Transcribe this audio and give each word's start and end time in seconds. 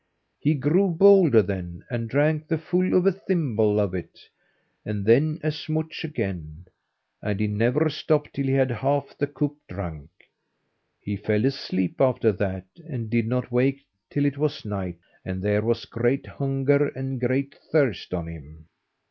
He 0.39 0.55
grew 0.55 0.89
bolder 0.89 1.43
then, 1.43 1.85
and 1.87 2.09
drank 2.09 2.47
the 2.47 2.57
full 2.57 2.95
of 2.95 3.05
a 3.05 3.11
thimble 3.11 3.79
of 3.79 3.93
it, 3.93 4.17
and 4.83 5.05
then 5.05 5.39
as 5.43 5.69
much 5.69 6.03
again, 6.03 6.65
and 7.21 7.39
he 7.39 7.45
never 7.45 7.87
stopped 7.87 8.33
till 8.33 8.47
he 8.47 8.53
had 8.53 8.71
half 8.71 9.15
the 9.19 9.27
cup 9.27 9.53
drunk. 9.69 10.09
He 10.99 11.15
fell 11.17 11.45
asleep 11.45 11.97
after 12.01 12.31
that, 12.31 12.65
and 12.89 13.11
did 13.11 13.27
not 13.27 13.51
wake 13.51 13.85
till 14.09 14.25
it 14.25 14.39
was 14.39 14.65
night, 14.65 14.97
and 15.23 15.39
there 15.43 15.61
was 15.61 15.85
great 15.85 16.25
hunger 16.25 16.87
and 16.87 17.19
great 17.19 17.53
thirst 17.71 18.11
on 18.11 18.25
him. 18.25 18.67